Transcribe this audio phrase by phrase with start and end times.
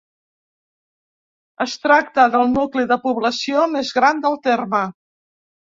[1.67, 4.85] Es tracta del nucli de població més gran del terme.